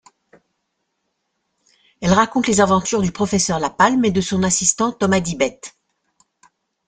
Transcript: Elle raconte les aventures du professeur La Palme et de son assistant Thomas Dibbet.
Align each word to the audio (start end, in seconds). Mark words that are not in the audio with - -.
Elle 2.01 2.11
raconte 2.13 2.47
les 2.47 2.59
aventures 2.59 3.03
du 3.03 3.11
professeur 3.11 3.59
La 3.59 3.69
Palme 3.69 4.03
et 4.03 4.09
de 4.09 4.19
son 4.19 4.41
assistant 4.41 4.91
Thomas 4.91 5.19
Dibbet. 5.19 5.61